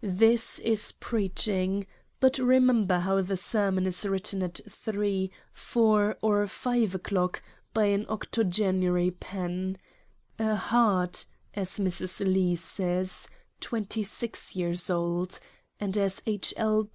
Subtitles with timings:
[0.00, 1.86] This is Preaching
[2.18, 7.42] but remember how the Sermon is written at three, four, and five o'clock
[7.74, 9.76] by an Octogenary pen
[10.38, 12.24] a Heart (as Mrs.
[12.26, 13.28] Lee says)
[13.60, 15.38] 26 years old:
[15.78, 16.54] and as H.
[16.56, 16.88] L.